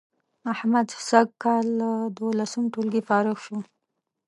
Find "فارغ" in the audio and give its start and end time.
3.09-3.37